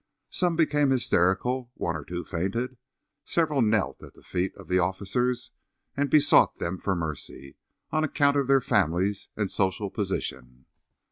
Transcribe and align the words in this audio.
Some 0.31 0.55
became 0.55 0.89
hysterical; 0.89 1.69
one 1.75 1.95
or 1.95 2.03
two 2.03 2.25
fainted; 2.25 2.75
several 3.23 3.61
knelt 3.61 4.01
at 4.01 4.15
the 4.15 4.23
feet 4.23 4.51
of 4.57 4.67
the 4.67 4.79
officers 4.79 5.51
and 5.95 6.09
besought 6.09 6.55
them 6.55 6.79
for 6.79 6.95
mercy 6.95 7.55
on 7.91 8.03
account 8.03 8.35
of 8.35 8.47
their 8.47 8.61
families 8.61 9.29
and 9.37 9.51
social 9.51 9.91
position. 9.91 10.65